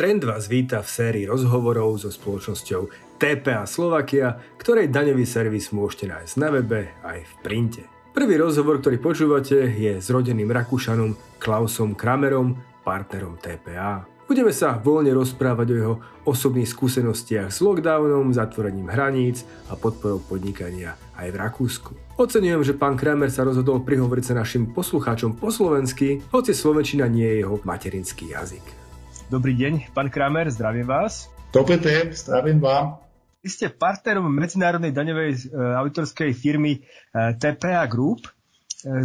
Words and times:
Trend 0.00 0.24
vás 0.24 0.48
víta 0.48 0.80
v 0.80 0.88
sérii 0.88 1.28
rozhovorov 1.28 2.00
so 2.00 2.08
spoločnosťou 2.08 2.88
TPA 3.20 3.68
Slovakia, 3.68 4.32
ktorej 4.56 4.88
daňový 4.88 5.28
servis 5.28 5.76
môžete 5.76 6.08
nájsť 6.08 6.34
na 6.40 6.48
webe 6.48 6.88
aj 7.04 7.20
v 7.20 7.32
printe. 7.44 7.84
Prvý 8.16 8.40
rozhovor, 8.40 8.80
ktorý 8.80 8.96
počúvate, 8.96 9.60
je 9.68 10.00
s 10.00 10.08
rodeným 10.08 10.48
Rakúšanom 10.56 11.36
Klausom 11.36 11.92
Kramerom, 11.92 12.56
partnerom 12.80 13.36
TPA. 13.44 14.08
Budeme 14.24 14.56
sa 14.56 14.80
voľne 14.80 15.12
rozprávať 15.12 15.68
o 15.68 15.76
jeho 15.76 15.94
osobných 16.24 16.72
skúsenostiach 16.72 17.52
s 17.52 17.60
lockdownom, 17.60 18.32
zatvorením 18.32 18.88
hraníc 18.88 19.44
a 19.68 19.76
podporou 19.76 20.24
podnikania 20.24 20.96
aj 21.20 21.28
v 21.28 21.36
Rakúsku. 21.36 21.92
Oceňujem, 22.16 22.64
že 22.64 22.72
pán 22.72 22.96
Kramer 22.96 23.28
sa 23.28 23.44
rozhodol 23.44 23.84
prihovoriť 23.84 24.32
sa 24.32 24.40
našim 24.40 24.72
poslucháčom 24.72 25.36
po 25.36 25.52
slovensky, 25.52 26.24
hoci 26.32 26.56
slovenčina 26.56 27.04
nie 27.04 27.28
je 27.28 27.44
jeho 27.44 27.60
materinský 27.68 28.32
jazyk. 28.32 28.79
Dobrý 29.30 29.54
deň, 29.54 29.94
pán 29.94 30.10
Kramer, 30.10 30.50
zdravím 30.50 30.90
vás. 30.90 31.30
Dobrý 31.54 31.78
deň, 31.78 32.18
zdravím 32.18 32.58
vám. 32.58 32.98
Vy 33.46 33.46
ste 33.46 33.70
partnerom 33.70 34.26
medzinárodnej 34.26 34.90
daňovej 34.90 35.30
e, 35.30 35.38
autorskej 35.54 36.34
firmy 36.34 36.82
e, 36.82 37.38
TPA 37.38 37.86
Group. 37.86 38.26
E, 38.26 38.34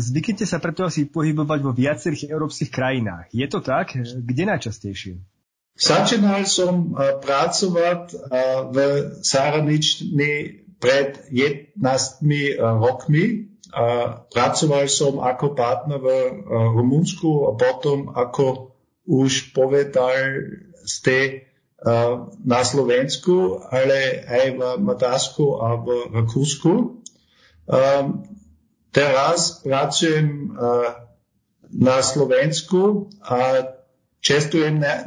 zvyknete 0.01 0.49
sa 0.49 0.57
preto 0.57 0.81
asi 0.81 1.05
pohybovať 1.05 1.59
vo 1.61 1.77
viacerých 1.77 2.33
európskych 2.33 2.73
krajinách. 2.73 3.29
Je 3.37 3.45
to 3.45 3.61
tak? 3.61 3.93
Kde 4.01 4.49
najčastejšie? 4.49 5.21
Začínal 5.77 6.49
som 6.49 6.97
pracovať 7.21 8.17
v 8.73 8.77
zahraničí 9.21 10.09
pred 10.81 11.21
11 11.29 11.77
rokmi. 12.81 13.53
Pracoval 14.33 14.89
som 14.89 15.21
ako 15.21 15.45
partner 15.53 16.01
v 16.01 16.09
Rumunsku 16.49 17.45
a 17.45 17.59
potom 17.59 18.09
ako 18.09 18.74
už 19.05 19.53
povedal 19.53 20.45
ste 20.85 21.47
na 22.41 22.61
Slovensku, 22.65 23.61
ale 23.69 24.25
aj 24.25 24.45
v 24.57 24.61
Maďarsku 24.81 25.45
a 25.61 25.77
v 25.77 25.87
Rakúsku. 26.17 26.73
Teraz 28.89 29.61
pracujem 29.61 30.57
na 31.69 31.97
Slovensku 32.01 33.13
a 33.21 33.69
čestujem 34.25 34.81
na, 34.81 35.05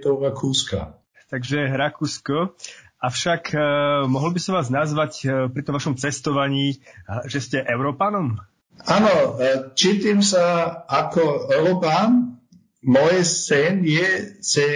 do 0.00 0.16
Rakúska. 0.16 0.96
Takže 1.28 1.76
Rakúsko. 1.76 2.56
Avšak 2.96 3.52
uh, 3.52 3.60
mohol 4.08 4.32
by 4.32 4.40
som 4.40 4.56
vás 4.56 4.72
nazvať 4.72 5.12
uh, 5.28 5.30
pri 5.52 5.62
tom 5.68 5.76
vašom 5.76 6.00
cestovaní, 6.00 6.80
uh, 6.80 7.28
že 7.28 7.44
ste 7.44 7.58
Európanom? 7.60 8.40
Áno, 8.84 9.40
e, 9.40 9.72
cítim 9.72 10.20
sa 10.20 10.68
ako 10.84 11.48
Európan. 11.48 12.36
Môj 12.84 13.24
sen 13.24 13.82
je, 13.82 14.36
že 14.44 14.66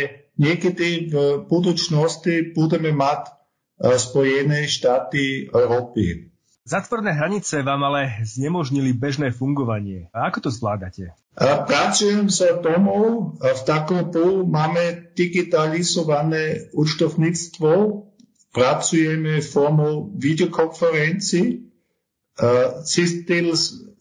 niekedy 0.41 1.13
v 1.13 1.45
budúcnosti 1.45 2.57
budeme 2.57 2.97
mať 2.97 3.29
e, 3.29 3.31
Spojené 4.01 4.65
štáty 4.65 5.53
Európy. 5.53 6.31
Zatvorné 6.65 7.13
hranice 7.13 7.67
vám 7.67 7.83
ale 7.83 8.23
znemožnili 8.23 8.95
bežné 8.95 9.35
fungovanie. 9.35 10.07
A 10.15 10.31
ako 10.31 10.49
to 10.49 10.51
zvládate? 10.55 11.11
Pracujem 11.41 12.29
sa 12.29 12.61
domov. 12.61 13.35
V 13.41 13.61
takom 13.65 14.13
polu 14.13 14.45
máme 14.47 15.11
digitalizované 15.17 16.71
účtovníctvo. 16.77 17.71
Pracujeme 18.53 19.41
formou 19.41 20.11
videokonferencií. 20.15 21.71
Zistil 22.87 23.55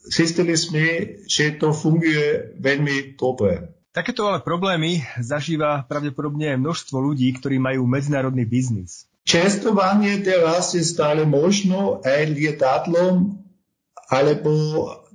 zistili 0.06 0.56
sme, 0.56 0.86
že 1.28 1.60
to 1.60 1.76
funguje 1.76 2.56
veľmi 2.60 3.20
dobre. 3.20 3.76
Takéto 3.90 4.30
ale 4.30 4.46
problémy 4.46 5.02
zažíva 5.18 5.84
pravdepodobne 5.90 6.56
množstvo 6.56 6.96
ľudí, 7.02 7.34
ktorí 7.36 7.58
majú 7.58 7.90
medzinárodný 7.90 8.46
biznis. 8.46 9.10
Čestovanie 9.26 10.22
teraz 10.22 10.78
je 10.78 10.86
stále 10.86 11.26
možno 11.26 12.00
aj 12.06 12.30
lietadlom 12.32 13.42
alebo 14.10 14.54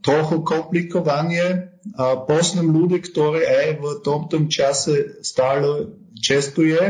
trochu 0.05 0.43
komplikovanie. 0.43 1.75
A 1.95 2.17
poznám 2.25 2.73
ľudí, 2.73 3.05
ktorí 3.05 3.45
aj 3.45 3.69
v 3.77 3.85
tomto 4.01 4.49
čase 4.49 5.21
stále 5.21 5.93
čestuje, 6.17 6.81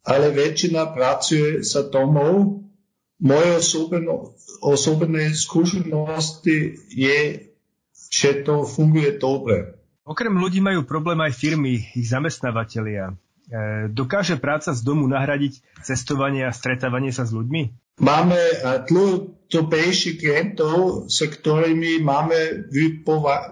ale 0.00 0.26
väčšina 0.32 0.96
pracuje 0.96 1.60
sa 1.60 1.84
domov 1.84 2.64
moje 3.20 3.48
osobné, 3.60 4.00
osobné 4.64 5.36
skúsenosti 5.36 6.80
je, 6.88 7.52
že 8.08 8.42
to 8.42 8.64
funguje 8.64 9.20
dobre. 9.20 9.76
Okrem 10.02 10.34
ľudí 10.34 10.58
majú 10.58 10.82
problém 10.88 11.20
aj 11.22 11.36
firmy, 11.36 11.86
ich 11.94 12.08
zamestnávateľia. 12.10 13.14
E, 13.14 13.14
dokáže 13.92 14.40
práca 14.40 14.74
z 14.74 14.80
domu 14.82 15.06
nahradiť 15.06 15.84
cestovanie 15.86 16.48
a 16.48 16.50
stretávanie 16.50 17.14
sa 17.14 17.28
s 17.28 17.30
ľuďmi? 17.30 17.94
Máme 18.00 18.40
dlhodobejších 18.88 20.24
klientov, 20.24 21.04
s 21.12 21.20
ktorými 21.20 22.00
máme 22.00 22.72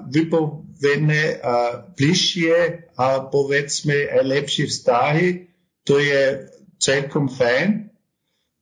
vypovedené 0.08 1.44
bližšie 1.92 2.56
a 2.96 3.28
povedzme 3.28 4.08
aj 4.08 4.22
lepšie 4.24 4.64
vztahy. 4.72 5.52
To 5.84 6.00
je 6.00 6.48
celkom 6.80 7.28
fajn. 7.28 7.87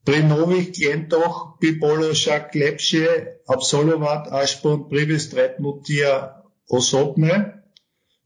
Pri 0.07 0.23
nových 0.23 0.71
klientoch 0.71 1.59
by 1.59 1.69
bolo 1.83 2.15
však 2.15 2.55
lepšie 2.55 3.43
absolvovať 3.43 4.31
aspoň 4.31 4.87
prvé 4.87 5.19
stretnutia 5.19 6.39
osobné. 6.71 7.59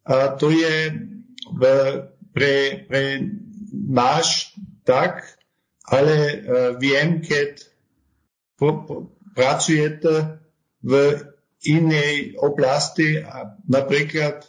A 0.06 0.38
to 0.38 0.54
je 0.54 0.94
pre, 2.38 2.86
pre 2.86 3.04
náš 3.74 4.54
tak, 4.86 5.26
ale 5.90 6.14
uh, 6.14 6.34
viem, 6.78 7.18
keď 7.26 7.66
pracujete 9.34 10.38
v 10.86 10.92
inej 11.66 12.38
oblasti, 12.38 13.26
napríklad 13.66 14.46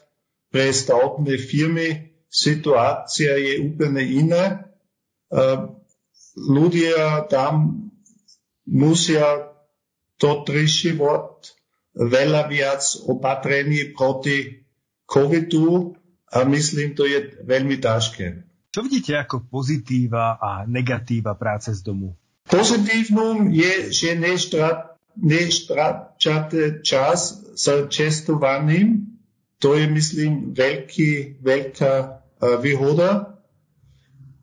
pre 0.53 0.69
stavebné 0.69 1.41
firmy, 1.41 1.89
situácia 2.29 3.41
je 3.41 3.65
úplne 3.65 4.05
iná. 4.05 4.69
Uh, 5.33 5.81
ľudia 6.37 7.29
tam 7.29 7.89
musia 8.67 9.53
dotrižovať 10.17 11.59
veľa 11.93 12.49
viac 12.49 12.83
opatrení 13.05 13.93
proti 13.93 14.65
covidu 15.05 15.97
a 16.33 16.45
myslím, 16.49 16.95
to 16.97 17.05
je 17.05 17.45
veľmi 17.45 17.77
ťažké. 17.77 18.49
Čo 18.73 18.81
vidíte 18.89 19.13
ako 19.21 19.45
pozitíva 19.53 20.41
a 20.41 20.65
negatíva 20.65 21.37
práce 21.37 21.77
z 21.77 21.85
domu? 21.85 22.17
Pozitívnom 22.49 23.53
je, 23.53 23.93
že 23.93 24.17
nestráčate 25.21 26.81
čas 26.81 27.45
s 27.53 27.67
cestovaním. 27.93 29.21
To 29.61 29.77
je, 29.77 29.85
myslím, 29.87 30.57
veľký, 30.57 31.45
veľká 31.45 31.95
výhoda 32.65 33.32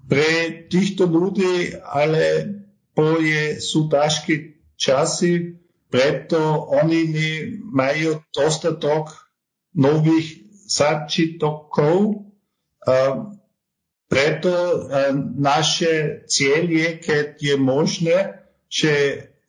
pre 0.09 0.65
týchto 0.65 1.05
ľudí 1.05 1.77
ale 1.85 2.49
boje 2.97 3.61
sú 3.61 3.87
ťažké 3.87 4.59
časy, 4.75 5.61
preto 5.89 6.65
oni 6.69 7.01
majú 7.69 8.21
dostatok 8.33 9.13
nových 9.77 10.45
začitkov. 10.69 12.25
Preto 14.09 14.53
naše 15.37 16.25
cieľ 16.25 16.63
je, 16.65 16.89
keď 16.97 17.27
je 17.37 17.55
možné, 17.57 18.17
že 18.69 18.93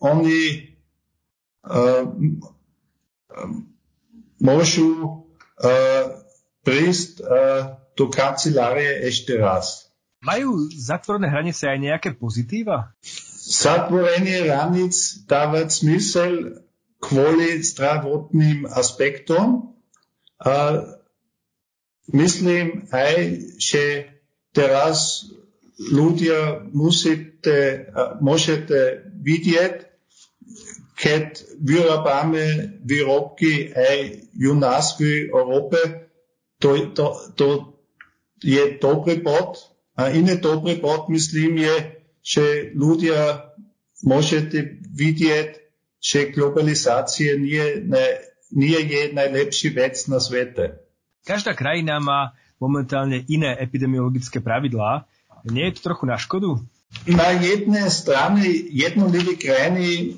oni 0.00 0.72
môžu 4.41 5.25
prísť 6.65 7.12
do 7.97 8.04
kancelárie 8.09 9.04
ešte 9.04 9.37
raz. 9.37 9.90
Majú 10.21 10.69
zatvorené 10.77 11.33
hranice 11.33 11.65
aj 11.65 11.78
nejaké 11.81 12.11
pozitíva? 12.13 12.93
Zatvorenie 13.41 14.45
hraníc 14.45 15.25
dáva 15.25 15.65
zmysel 15.65 16.61
kvôli 17.01 17.65
zdravotným 17.65 18.69
aspektom. 18.69 19.72
A 20.45 20.84
myslím 22.13 22.84
aj, 22.93 23.17
že 23.57 24.13
teraz 24.53 25.25
ľudia 25.81 26.69
musíte, 26.69 27.89
môžete 28.21 29.09
vidieť, 29.25 29.89
keď 31.01 31.27
vyrábame 31.57 32.77
výrobky 32.84 33.73
aj 33.73 34.28
u 34.37 34.53
nás 34.53 35.01
v 35.01 35.33
Európe, 35.33 36.13
to, 36.61 36.93
to, 36.93 37.05
to 37.41 37.47
je 38.45 38.77
dobrý 38.77 39.25
bod, 39.25 39.70
a 40.01 40.09
iný 40.09 40.41
dobrý 40.41 40.81
bod, 40.81 41.13
myslím, 41.13 41.61
je, 41.61 41.77
že 42.25 42.45
ľudia 42.73 43.53
môžete 44.01 44.81
vidieť, 44.89 45.61
že 46.01 46.33
globalizácia 46.33 47.37
nie, 47.37 47.85
nie, 47.85 48.09
nie 48.57 48.81
je 48.81 49.13
najlepší 49.13 49.77
vec 49.77 50.01
na 50.09 50.17
svete. 50.17 50.81
Každá 51.29 51.53
krajina 51.53 52.01
má 52.01 52.33
momentálne 52.57 53.29
iné 53.29 53.53
epidemiologické 53.61 54.41
pravidlá. 54.41 55.05
Nie 55.45 55.69
je 55.69 55.77
to 55.77 55.93
trochu 55.93 56.05
na 56.09 56.17
škodu? 56.17 56.65
Na 57.05 57.37
jednej 57.37 57.93
strane 57.93 58.49
jednotlivé 58.73 59.37
krajiny 59.37 60.17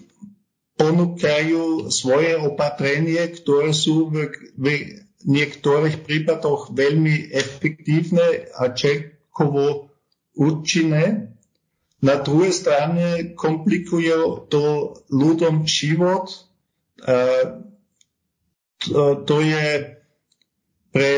ponúkajú 0.79 1.91
svoje 1.91 2.39
opatrenie, 2.39 3.19
ktoré 3.35 3.75
sú 3.75 4.15
v, 4.15 4.31
v 4.55 4.67
niektorých 5.27 6.03
prípadoch 6.03 6.71
veľmi 6.71 7.35
efektívne 7.35 8.51
a 8.55 8.71
čelkovo 9.33 9.89
účinné. 10.37 11.33
Na 12.03 12.19
druhej 12.21 12.53
strane 12.53 13.33
komplikuje 13.33 14.13
to 14.53 14.93
ľuďom 15.09 15.65
život. 15.65 16.29
To, 18.83 19.01
to 19.23 19.37
je 19.41 19.67
pre 20.93 21.13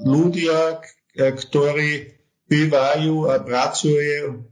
ľudia, 0.00 0.82
ktorí 1.14 2.16
bývajú 2.48 3.14
a 3.30 3.34
pracujú 3.44 4.48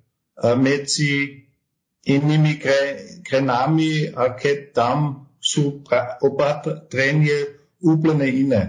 medzi 0.60 1.42
inými 2.04 2.60
krajinami 3.24 4.12
a 4.12 4.36
keď 4.36 4.56
tam 4.76 4.98
sú 5.40 5.80
opatrenie 6.20 7.56
úplne 7.80 8.28
iné. 8.28 8.62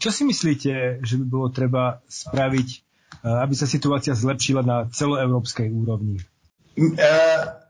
Čo 0.00 0.08
si 0.08 0.24
myslíte, 0.24 1.04
že 1.04 1.14
by 1.20 1.24
bolo 1.28 1.52
treba 1.52 2.00
spraviť 2.08 2.91
aby 3.22 3.54
sa 3.54 3.70
situácia 3.70 4.12
zlepšila 4.18 4.66
na 4.66 4.90
celoeurópskej 4.90 5.70
úrovni? 5.70 6.18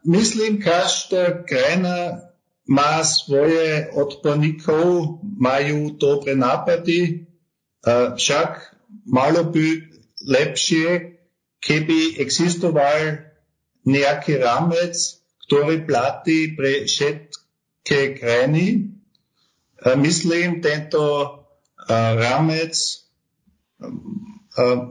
Myslím, 0.02 0.58
každá 0.62 1.44
krajina 1.44 2.28
má 2.64 3.02
svoje 3.02 3.90
odborníkov, 3.92 5.18
majú 5.22 5.92
dobré 5.98 6.38
nápady, 6.38 7.28
však 8.16 8.78
malo 9.04 9.50
by 9.50 9.90
lepšie, 10.22 11.18
keby 11.58 12.22
existoval 12.22 13.26
nejaký 13.82 14.38
rámec, 14.38 14.94
ktorý 15.50 15.82
platí 15.82 16.54
pre 16.54 16.86
všetky 16.86 18.22
krajiny. 18.22 18.94
Myslím, 19.98 20.62
tento 20.62 21.02
rámec 21.90 22.78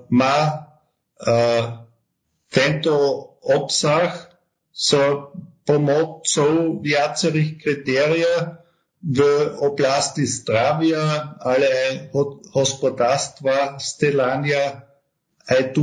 má 0.09 0.67
tento 2.51 2.95
obsah 3.41 4.29
s 4.71 4.97
pomocou 5.63 6.81
viacerých 6.81 7.51
kritérií 7.61 8.33
v 9.01 9.19
oblasti 9.61 10.29
zdravia, 10.29 11.37
ale 11.41 11.65
aj 11.65 11.93
hospodárstva, 12.53 13.81
stelania, 13.81 14.85
aj 15.49 15.73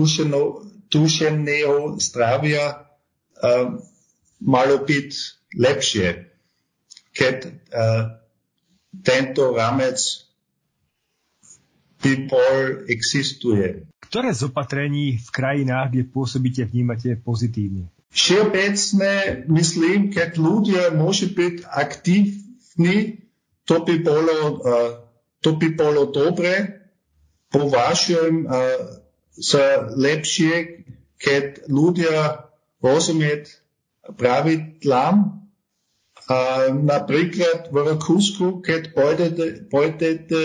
duševného 0.90 1.98
zdravia 1.98 2.86
malo 4.38 4.76
byť 4.86 5.10
lepšie, 5.58 6.30
keď 7.10 7.36
tento 9.02 9.42
rámec 9.50 9.98
people 11.98 12.86
existuje. 12.86 13.86
Ktoré 13.98 14.32
z 14.32 14.48
opatrení 14.48 15.18
v 15.20 15.28
krajinách, 15.28 15.92
kde 15.92 16.04
pôsobíte, 16.08 16.62
vnímate 16.64 17.18
pozitívne? 17.20 17.90
Všeobecne 18.08 19.44
myslím, 19.52 20.08
keď 20.08 20.40
ľudia 20.40 20.82
môžu 20.96 21.28
byť 21.36 21.68
aktívni, 21.68 23.20
to 23.68 23.84
by 23.84 24.00
bolo, 24.00 24.36
uh, 24.64 24.90
to 25.44 25.60
by 25.60 25.68
bolo 25.76 26.08
dobre. 26.08 26.80
Považujem 27.52 28.48
uh, 28.48 29.04
za 29.36 29.92
lepšie, 29.92 30.88
keď 31.20 31.68
ľudia 31.68 32.48
rozumieť 32.80 33.60
pravidlám. 34.16 35.44
Uh, 36.28 36.72
napríklad 36.72 37.72
v 37.72 37.76
Rakúsku, 37.92 38.60
keď 38.60 38.92
pôjdete, 38.92 39.44
pôjdete 39.68 40.40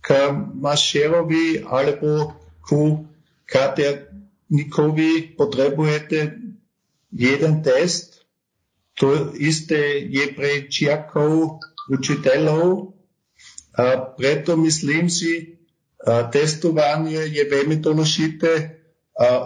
k 0.00 0.32
mašerovi 0.54 1.66
alebo 1.66 2.38
ku 2.64 3.08
katernikovi 3.48 5.34
potrebujete 5.36 6.38
jeden 7.12 7.54
test. 7.62 8.26
To 8.98 9.30
isté 9.38 10.02
je 10.04 10.34
pre 10.34 10.66
čiakov 10.66 11.62
učiteľov. 11.88 12.94
A 13.78 14.10
preto 14.18 14.58
myslím 14.58 15.06
si, 15.06 15.58
testovanie 16.34 17.30
je 17.30 17.46
veľmi 17.46 17.78
dôležité. 17.78 18.82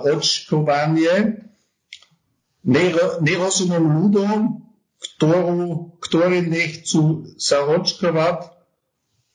Očkovanie 0.09 1.49
nerozumiem 2.65 3.85
ľuďom, 3.89 4.39
ktorí 6.01 6.39
nechcú 6.47 7.33
sa 7.41 7.65
očkovať, 7.67 8.52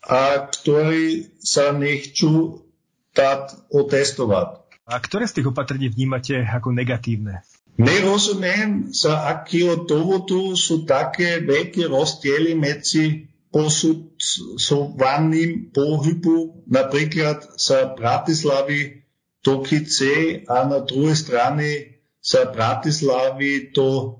a 0.07 0.47
ktorí 0.47 1.35
sa 1.43 1.75
nechcú 1.75 2.63
dať 3.11 3.67
otestovať. 3.67 4.63
A 4.87 4.95
ktoré 5.03 5.27
z 5.27 5.43
tých 5.43 5.51
opatrení 5.51 5.91
vnímate 5.91 6.47
ako 6.47 6.71
negatívne? 6.71 7.43
Nerozumiem, 7.77 8.89
za 8.95 9.29
akého 9.29 9.85
dôvodu 9.85 10.57
sú 10.57 10.87
také 10.87 11.43
veľké 11.43 11.85
rozdiely 11.91 12.55
medzi 12.57 13.27
posudzovaním 13.51 15.69
pohybu 15.71 16.67
napríklad 16.67 17.47
sa 17.55 17.95
Bratislavy 17.95 19.07
do 19.41 19.61
Kice 19.63 20.43
a 20.49 20.65
na 20.67 20.79
druhej 20.83 21.15
strane 21.15 21.95
sa 22.19 22.51
Bratislavy 22.51 23.71
do 23.71 24.19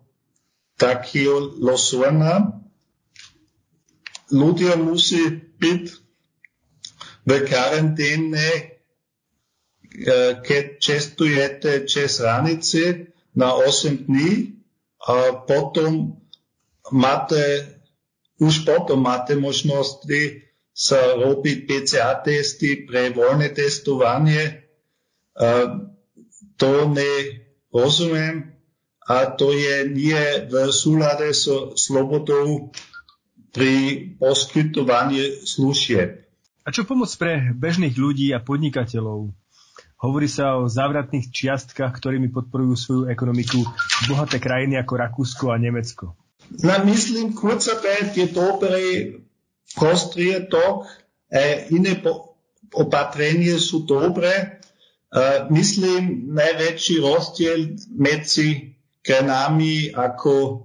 takého 0.80 1.60
Losorna. 1.60 2.64
Ľudia 4.28 4.76
musí 4.76 5.24
byť 5.58 5.84
v 7.28 7.32
karanténe, 7.44 8.78
keď 10.44 10.66
cestujete 10.80 11.88
cez 11.88 12.20
hranice 12.20 13.12
na 13.36 13.56
8 13.56 14.08
dní 14.08 14.58
a 15.04 15.44
potom 15.48 16.22
máte, 16.92 17.68
už 18.40 18.68
potom 18.68 19.04
máte 19.04 19.36
možnosti 19.36 20.48
sa 20.78 21.18
robiť 21.18 21.58
PCA 21.66 22.22
testy 22.22 22.86
pre 22.86 23.10
voľné 23.10 23.50
testovanie. 23.50 24.70
To 26.58 26.72
nerozumiem 26.86 28.54
a 29.08 29.26
to 29.34 29.56
je 29.56 29.90
nie 29.90 30.22
v 30.52 30.54
súlade 30.70 31.34
so 31.34 31.74
slobodou 31.74 32.70
pri 33.58 33.74
poskytovaní 34.22 35.42
služieb. 35.50 36.30
A 36.62 36.70
čo 36.70 36.86
pomoc 36.86 37.10
pre 37.18 37.50
bežných 37.58 37.98
ľudí 37.98 38.30
a 38.30 38.44
podnikateľov? 38.44 39.34
Hovorí 39.98 40.30
sa 40.30 40.62
o 40.62 40.70
závratných 40.70 41.34
čiastkách, 41.34 41.90
ktorými 41.90 42.30
podporujú 42.30 42.74
svoju 42.78 43.04
ekonomiku 43.10 43.66
bohaté 44.06 44.38
krajiny 44.38 44.78
ako 44.78 44.94
Rakúsko 44.94 45.46
a 45.50 45.58
Nemecko. 45.58 46.14
Na 46.62 46.78
myslím, 46.86 47.34
kurzarbeit 47.34 48.14
je 48.14 48.30
dobrý 48.30 49.18
prostriedok, 49.74 50.86
e, 51.34 51.66
iné 51.74 51.98
opatrenie 52.78 53.58
sú 53.58 53.90
dobré. 53.90 54.62
E, 55.10 55.50
myslím, 55.50 56.30
najväčší 56.30 57.02
rozdiel 57.02 57.82
medzi 57.98 58.78
krajinami 59.02 59.98
ako 59.98 60.62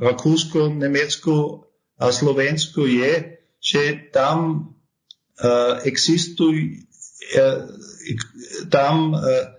Rakúsko, 0.00 0.72
Nemecko 0.72 1.65
a 1.96 2.12
Slovensku 2.12 2.84
je, 2.84 3.40
že 3.60 4.12
tam 4.12 4.70
uh, 5.40 5.80
existujú 5.82 6.84
uh, 7.36 7.64
tam 8.68 9.16
uh, 9.16 9.56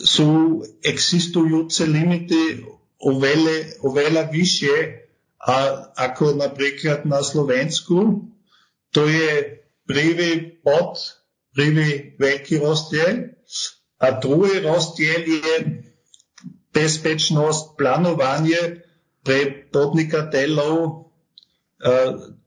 sú 0.00 0.62
existujúce 0.80 1.84
limity 1.84 2.64
oveľa, 3.00 3.84
oveľa 3.84 4.22
vyššie 4.32 4.76
a, 5.40 5.56
ako 6.08 6.36
napríklad 6.36 7.04
na 7.04 7.20
Slovensku. 7.24 8.28
To 8.96 9.02
je 9.06 9.60
prvý 9.84 10.60
bod, 10.64 11.00
prvý 11.52 12.16
veľký 12.16 12.60
rozdiel. 12.60 13.36
A 14.00 14.06
druhý 14.16 14.64
rozdiel 14.64 15.22
je 15.26 15.54
bezpečnosť, 16.72 17.76
plánovanie 17.76 18.84
pre 19.20 19.68
podnikateľov 19.68 21.06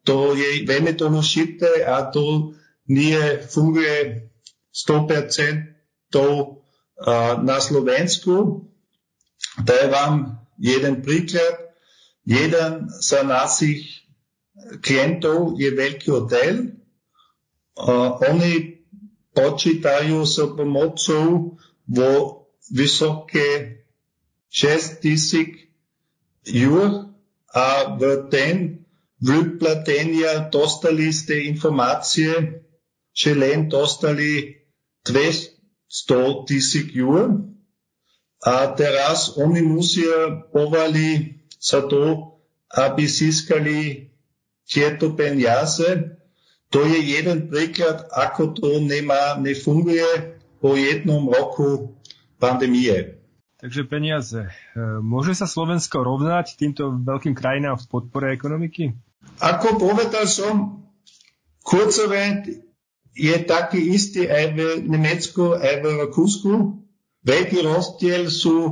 to 0.04 0.18
je 0.36 0.68
veľmi 0.68 0.94
dôležité 0.94 1.88
a 1.88 2.06
to 2.12 2.54
nie 2.92 3.18
funguje 3.50 4.30
100% 4.70 6.12
na 7.42 7.58
Slovensku. 7.58 8.68
Daj 9.64 9.86
vám 9.90 10.14
jeden 10.60 11.02
príklad. 11.02 11.74
Jeden 12.24 12.88
z 12.88 13.10
našich 13.28 14.08
klientov 14.80 15.60
je 15.60 15.70
veľký 15.74 16.08
hotel. 16.14 16.78
Oni 18.24 18.54
počítajú 19.34 20.24
s 20.24 20.38
pomocou 20.54 21.58
vo 21.90 22.12
vysoké 22.70 23.82
6 24.54 25.02
tisíc 26.44 26.68
eur 26.68 27.14
a 27.54 27.96
v 27.96 28.28
ten 28.28 28.84
vyplatenia 29.24 30.52
dostali 30.52 31.14
ste 31.16 31.48
informácie, 31.48 32.60
že 33.16 33.32
len 33.32 33.72
dostali 33.72 34.60
200 35.08 36.50
tisíc 36.50 36.92
eur. 36.92 37.48
A 38.44 38.68
teraz 38.76 39.40
oni 39.40 39.64
musia 39.64 40.44
povali 40.52 41.40
sa 41.56 41.80
to, 41.88 42.36
aby 42.76 43.08
získali 43.08 44.12
tieto 44.68 45.16
peniaze. 45.16 46.20
To 46.76 46.84
je 46.84 47.00
jeden 47.00 47.48
príklad, 47.48 48.04
ako 48.12 48.52
to 48.52 48.70
nemá, 48.84 49.40
nefunguje 49.40 50.42
po 50.60 50.76
jednom 50.76 51.24
roku 51.32 51.96
pandémie. 52.36 53.23
Takže 53.64 53.88
peniaze. 53.88 54.44
E, 54.44 54.52
môže 55.00 55.32
sa 55.40 55.48
Slovensko 55.48 56.04
rovnať 56.04 56.60
týmto 56.60 57.00
veľkým 57.00 57.32
krajinám 57.32 57.80
v 57.80 57.88
podpore 57.88 58.36
ekonomiky? 58.36 58.92
Ako 59.40 59.80
povedal 59.80 60.28
som, 60.28 60.84
kurzovent 61.64 62.44
je 63.16 63.36
taký 63.48 63.96
istý 63.96 64.28
aj 64.28 64.46
v 64.52 64.60
Nemecku, 64.84 65.56
aj 65.56 65.80
v 65.80 65.86
Rakúsku. 65.96 66.52
Veľký 67.24 67.64
rozdiel 67.64 68.28
sú 68.28 68.58
e, 68.68 68.72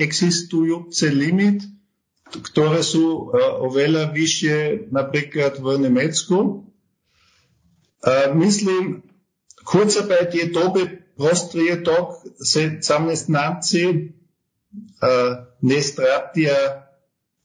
existujúce 0.00 1.12
limit, 1.12 1.60
ktoré 2.32 2.80
sú 2.80 3.04
e, 3.04 3.36
oveľa 3.68 4.16
vyššie 4.16 4.88
napríklad 4.96 5.60
v 5.60 5.66
Nemecku. 5.84 6.38
Myslím, 8.32 9.00
Kurzarbeit 9.64 10.36
je 10.36 10.52
dobre 10.52 11.03
prostriedok 11.16 12.22
se 12.38 12.78
zamestnanci 12.82 14.14
ne 15.62 15.78
stratia 15.82 16.86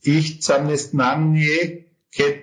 ich 0.01 0.41
zamestnanie, 0.41 1.85
keď 2.09 2.35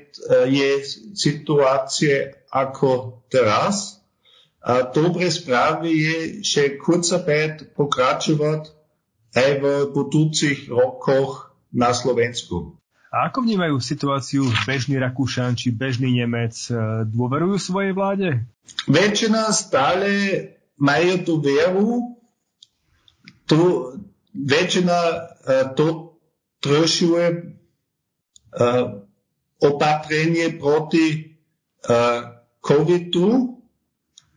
je 0.46 0.70
situácie 1.16 2.46
ako 2.52 3.22
teraz. 3.26 3.98
A 4.66 4.82
dobre 4.86 5.30
správy 5.30 5.90
je, 5.94 6.18
že 6.42 6.78
kurzarbeit 6.78 7.74
pokračovať 7.74 8.70
aj 9.34 9.50
v 9.62 9.64
budúcich 9.94 10.70
rokoch 10.70 11.54
na 11.70 11.94
Slovensku. 11.94 12.74
A 13.14 13.30
ako 13.30 13.46
vnímajú 13.46 13.78
situáciu 13.78 14.42
bežný 14.66 14.98
Rakúšan 14.98 15.54
či 15.54 15.70
bežný 15.70 16.18
Nemec? 16.18 16.54
Dôverujú 17.06 17.56
svojej 17.62 17.94
vláde? 17.94 18.42
Väčšina 18.90 19.54
stále 19.54 20.08
majú 20.76 21.12
tú 21.24 21.34
vieru, 21.40 22.20
tu 23.48 23.60
väčšina 24.32 24.98
uh, 24.98 25.20
to 25.72 26.18
trošuje 26.60 27.24
uh, 27.32 29.06
opatrenie 29.60 30.56
proti 30.60 31.36
uh, 31.86 32.44
covidu, 32.60 33.56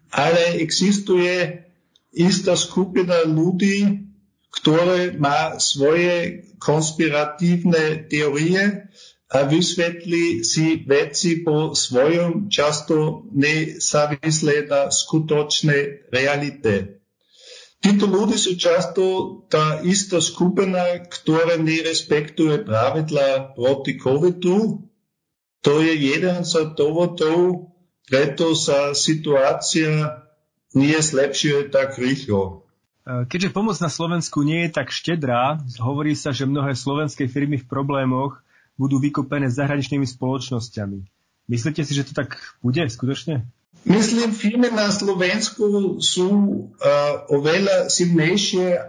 ale 0.10 0.62
existuje 0.64 1.66
istá 2.14 2.58
skupina 2.58 3.26
ľudí, 3.26 4.10
ktoré 4.50 5.14
má 5.14 5.62
svoje 5.62 6.50
konspiratívne 6.58 8.10
teórie 8.10 8.90
a 9.30 9.46
vysvetlí 9.46 10.42
si 10.42 10.82
veci 10.90 11.46
po 11.46 11.78
svojom, 11.78 12.50
často 12.50 13.30
nezávisle 13.30 14.66
na 14.66 14.90
skutočnej 14.90 16.10
realite. 16.10 16.98
Títo 17.80 18.10
ľudí 18.10 18.36
sú 18.36 18.60
často 18.60 19.04
tá 19.48 19.80
istá 19.86 20.20
skupina, 20.20 21.00
ktorá 21.06 21.56
nerespektuje 21.62 22.68
pravidla 22.68 23.56
proti 23.56 23.96
covidu. 23.96 24.84
To 25.64 25.74
je 25.80 25.94
jeden 25.96 26.44
z 26.44 26.76
dôvodov, 26.76 27.72
preto 28.10 28.58
sa 28.58 28.92
situácia 28.98 30.26
nie 30.74 30.98
zlepšuje 30.98 31.70
tak 31.70 32.02
rýchlo. 32.02 32.66
Keďže 33.06 33.54
pomoc 33.56 33.78
na 33.80 33.90
Slovensku 33.90 34.42
nie 34.42 34.68
je 34.68 34.76
tak 34.76 34.92
štedrá, 34.92 35.62
hovorí 35.80 36.14
sa, 36.18 36.34
že 36.36 36.50
mnohé 36.50 36.76
slovenské 36.76 37.30
firmy 37.32 37.58
v 37.62 37.70
problémoch 37.70 38.42
budú 38.80 39.04
vykopené 39.04 39.52
zahraničnými 39.52 40.08
spoločnosťami. 40.08 41.04
Myslíte 41.52 41.84
si, 41.84 41.92
že 41.92 42.08
to 42.08 42.16
tak 42.16 42.40
bude 42.64 42.80
skutočne? 42.88 43.44
Myslím, 43.84 44.32
firmy 44.32 44.72
na 44.72 44.88
Slovensku 44.88 46.00
sú 46.00 46.30
uh, 46.32 47.28
oveľa 47.28 47.92
silnejšie 47.92 48.80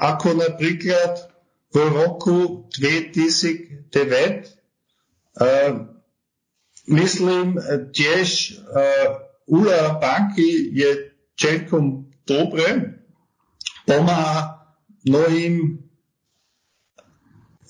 ako 0.00 0.28
napríklad 0.40 1.28
v 1.68 1.76
roku 1.92 2.68
2009. 2.72 3.92
Uh, 5.36 5.92
myslím 6.88 7.60
tiež 7.92 8.60
uh, 8.60 9.24
úloha 9.50 10.00
banky 10.00 10.72
je 10.72 11.12
celkom 11.36 12.08
dobre, 12.28 13.00
pomáha 13.88 14.62
mnohým 15.04 15.80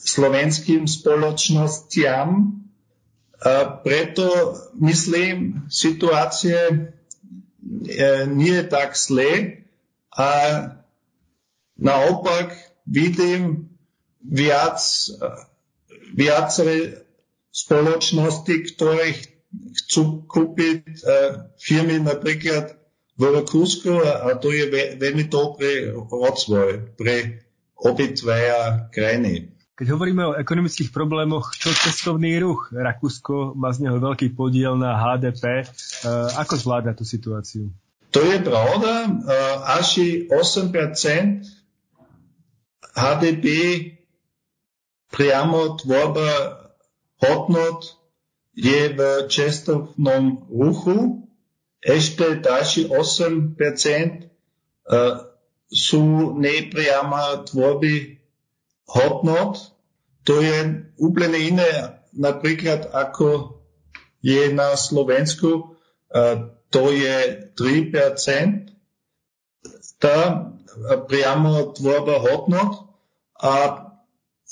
slovenským 0.00 0.88
spoločnostiam. 0.88 2.56
Preto 3.84 4.26
myslím, 4.80 5.64
situácie 5.68 6.92
nie 8.28 8.52
je 8.52 8.64
tak 8.68 8.96
zlé 8.96 9.64
a 10.12 10.30
naopak 11.80 12.52
vidím 12.84 13.72
viac, 14.20 14.80
viaceré 16.12 17.06
spoločnosti, 17.48 18.54
ktoré 18.74 19.16
chcú 19.84 20.28
kúpiť 20.28 20.84
firmy 21.56 22.02
napríklad 22.04 22.76
v 23.20 23.22
Rakúsku 23.36 24.00
a 24.00 24.32
to 24.40 24.48
je 24.52 24.96
veľmi 24.96 25.28
dobrý 25.28 25.92
rozvoj 25.92 26.96
pre 26.96 27.44
obidvaja 27.80 28.88
krajiny. 28.92 29.49
Keď 29.80 29.96
hovoríme 29.96 30.20
o 30.28 30.36
ekonomických 30.36 30.92
problémoch, 30.92 31.56
čo 31.56 31.72
cestovný 31.72 32.36
ruch? 32.36 32.68
Rakúsko 32.68 33.56
má 33.56 33.72
z 33.72 33.88
neho 33.88 33.96
veľký 33.96 34.36
podiel 34.36 34.76
na 34.76 34.92
HDP. 34.92 35.64
E, 35.64 35.66
ako 36.36 36.52
zvláda 36.60 36.92
tú 36.92 37.08
situáciu? 37.08 37.72
To 38.12 38.20
je 38.20 38.44
pravda. 38.44 39.08
E, 39.08 39.10
Asi 39.80 40.28
8% 40.28 41.48
HDP 42.92 43.46
priamo 45.08 45.80
tvorba 45.80 46.60
hodnot 47.24 47.96
je 48.52 48.92
v 48.92 49.00
cestovnom 49.32 50.44
ruchu. 50.52 51.24
Ešte 51.80 52.36
ďalší 52.36 52.92
8% 52.92 53.56
e, 53.56 54.20
sú 55.72 56.36
nepriama 56.36 57.48
tvorby 57.48 58.19
hodnot. 58.90 59.74
To 60.26 60.42
je 60.42 60.86
úplne 60.98 61.38
iné 61.38 62.00
napríklad 62.12 62.90
ako 62.90 63.60
je 64.20 64.52
na 64.52 64.76
Slovensku. 64.76 65.78
To 66.70 66.82
je 66.90 67.16
3% 67.54 68.70
tá 70.00 70.48
priamo 71.10 71.76
tvorba 71.76 72.18
hodnot 72.24 72.88
a 73.36 73.86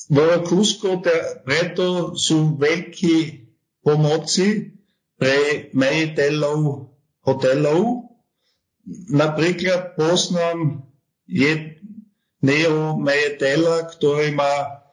v 0.09 0.17
Rakúsku 0.17 1.03
preto 1.43 2.15
sú 2.15 2.55
veľké 2.55 3.49
pomoci 3.83 4.79
pre 5.19 5.69
majiteľov 5.75 6.93
hotelov. 7.27 8.13
Napríklad 9.11 9.99
poznám 9.99 10.87
jedného 11.27 11.98
majiteľa, 13.03 13.91
ktorý 13.91 14.35
má 14.35 14.85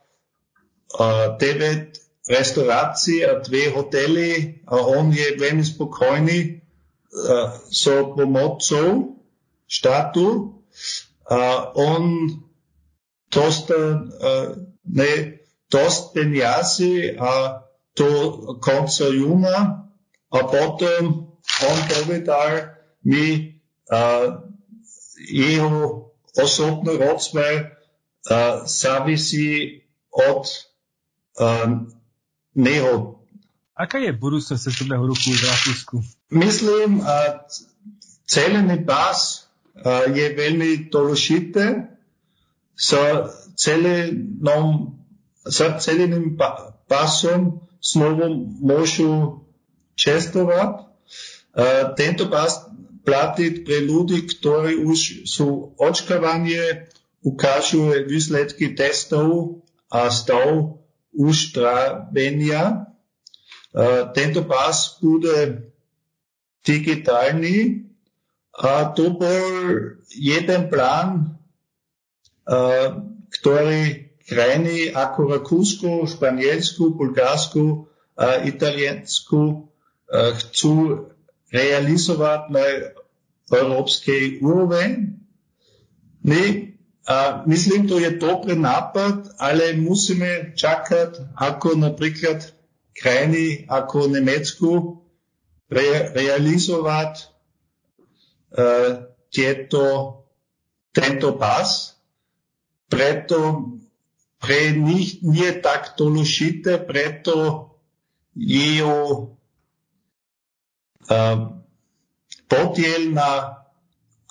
9 0.96 1.38
restauracji 2.26 3.22
a 3.22 3.38
dve 3.38 3.70
hotely 3.70 4.62
a 4.66 4.82
on 4.82 5.14
je 5.14 5.38
veľmi 5.38 5.62
spokojný 5.62 6.58
so 7.70 8.12
pomocou 8.18 9.22
štátu 9.70 10.58
a 11.30 11.70
on 11.74 12.34
dostal 13.30 14.10
ne, 14.86 15.12
dosť 15.70 16.02
peniazy 16.14 17.14
a 17.14 17.62
do 17.96 18.10
konca 18.58 19.06
júna 19.08 19.88
a 20.30 20.38
potom 20.44 21.32
on 21.62 21.78
povedal 21.88 22.76
mi 23.06 23.56
uh, 23.88 24.42
jeho 25.30 26.05
osobný 26.36 27.00
rozmer 27.00 27.76
uh, 28.30 28.64
závisí 28.68 29.82
od 30.12 30.44
um, 31.40 31.90
neho. 32.54 33.20
Aká 33.76 34.00
je 34.00 34.12
budúcnosť 34.16 34.72
cestovného 34.72 35.04
ruchu 35.04 35.36
v 35.36 35.44
Rakúsku? 35.44 35.96
Myslím, 36.32 37.04
a 37.04 37.44
celený 38.24 38.88
pás 38.88 39.46
je 40.16 40.26
veľmi 40.32 40.88
dôležité. 40.88 41.92
Sa 42.72 43.28
celenom, 43.56 44.96
sa 45.44 45.76
celeným 45.76 46.36
pásom 46.88 47.64
znovu 47.80 48.48
môžu 48.60 49.44
čestovať. 49.96 50.88
Tento 51.96 52.28
pás 52.32 52.68
platí 53.06 53.62
pre 53.62 53.86
ľudí, 53.86 54.26
ktorí 54.26 54.82
už 54.82 55.30
sú 55.30 55.78
očkávanie, 55.78 56.90
ukážu 57.22 57.94
výsledky 58.04 58.74
testov 58.74 59.62
a 59.86 60.10
stav 60.10 60.82
uzdravenia. 61.14 62.90
Tento 64.12 64.42
pás 64.44 64.98
bude 64.98 65.70
digitálny 66.66 67.86
a 68.58 68.90
to 68.90 69.14
bol 69.14 69.46
jeden 70.10 70.62
plán, 70.66 71.38
ktorý 73.30 74.06
krajiny 74.26 74.90
ako 74.90 75.38
Rakúsko, 75.38 75.90
Španielsku, 76.10 76.98
Bulgarsku 76.98 77.86
a 78.18 78.42
Italiensku 78.42 79.70
chcú 80.10 80.74
realizovať 81.50 82.40
na 82.50 82.64
európskej 83.48 84.42
úroveň. 84.42 85.14
My, 86.26 86.74
a 87.06 87.46
myslím, 87.46 87.86
to 87.86 88.02
je 88.02 88.18
dobrý 88.18 88.58
nápad, 88.58 89.38
ale 89.38 89.78
musíme 89.78 90.58
čakať, 90.58 91.38
ako 91.38 91.78
napríklad 91.78 92.42
krajiny 92.96 93.62
ako 93.70 94.10
Nemecku 94.10 94.98
re, 95.70 96.10
realizovať 96.10 97.30
uh, 98.58 99.06
tieto, 99.30 99.82
tento 100.90 101.38
pas. 101.38 101.94
Preto 102.86 103.70
pre 104.42 104.74
nich 104.74 105.22
nie 105.22 105.50
tak 105.58 105.94
dôležité, 105.94 106.82
preto 106.82 107.70
jeho 108.34 108.98
uh, 108.98 109.35
podiel 112.46 113.02
na 113.14 113.62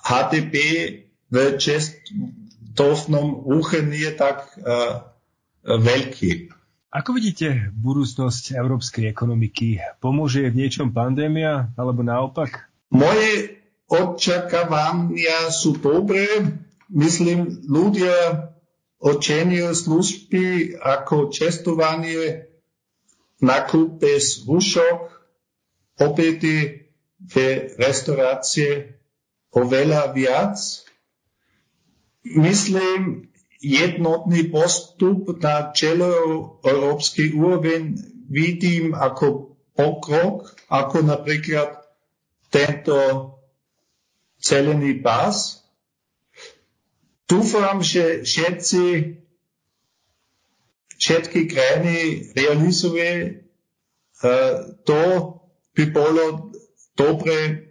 HDP 0.00 0.54
v 1.26 1.36
cestovnom 1.58 3.42
ruche 3.42 3.82
nie 3.82 4.06
tak 4.14 4.54
uh, 4.62 5.02
veľký. 5.66 6.54
Ako 6.96 7.12
vidíte 7.12 7.74
budúcnosť 7.76 8.56
európskej 8.56 9.10
ekonomiky? 9.10 9.82
Pomôže 10.00 10.48
v 10.48 10.64
niečom 10.64 10.94
pandémia 10.94 11.68
alebo 11.76 12.00
naopak? 12.00 12.70
Moje 12.88 13.60
očakávania 13.90 15.50
sú 15.52 15.76
dobré. 15.76 16.24
Myslím, 16.88 17.66
ľudia 17.66 18.48
oceniujú 19.02 19.74
služby 19.74 20.44
ako 20.80 21.34
cestovanie, 21.34 22.48
nakup 23.42 24.00
bez 24.00 24.46
rúšok, 24.48 25.15
obedy 25.96 26.88
v 27.20 27.34
restaurácie 27.80 29.00
oveľa 29.52 30.12
viac. 30.12 30.56
Myslím, 32.26 33.32
jednotný 33.60 34.52
postup 34.52 35.40
na 35.40 35.72
celoeurópskej 35.72 37.32
úroveň 37.32 37.96
vidím 38.28 38.92
ako 38.92 39.56
pokrok, 39.72 40.52
ako 40.68 40.96
napríklad 41.06 41.80
tento 42.52 43.32
celený 44.40 45.00
pás. 45.00 45.66
Dúfam, 47.26 47.82
že 47.82 48.22
všetci, 48.22 48.84
všetky 51.00 51.40
krajiny 51.50 51.98
realizuje 52.38 53.42
uh, 54.22 54.72
to, 54.86 55.35
by 55.76 55.84
bolo 55.92 56.50
dobre 56.96 57.68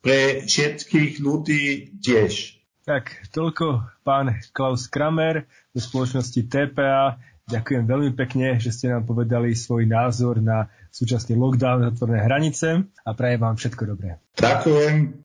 pre 0.00 0.42
všetkých 0.42 1.20
ľudí 1.20 1.94
tiež. 2.00 2.58
Tak, 2.82 3.30
toľko 3.30 3.86
pán 4.02 4.42
Klaus 4.50 4.90
Kramer 4.90 5.46
zo 5.70 5.80
spoločnosti 5.86 6.50
TPA. 6.50 7.20
Ďakujem 7.46 7.84
veľmi 7.86 8.10
pekne, 8.18 8.58
že 8.58 8.74
ste 8.74 8.90
nám 8.90 9.06
povedali 9.06 9.54
svoj 9.54 9.86
názor 9.86 10.42
na 10.42 10.66
súčasný 10.90 11.38
lockdown, 11.38 11.94
zatvorné 11.94 12.18
hranice 12.18 12.82
a 12.82 13.10
prajem 13.14 13.38
vám 13.38 13.54
všetko 13.54 13.82
dobré. 13.86 14.18
Ďakujem. 14.34 15.22